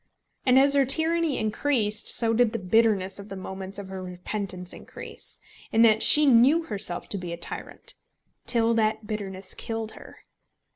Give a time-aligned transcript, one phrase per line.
[0.47, 4.73] And as her tyranny increased so did the bitterness of the moments of her repentance
[4.73, 5.39] increase,
[5.71, 7.93] in that she knew herself to be a tyrant,
[8.47, 10.23] till that bitterness killed her.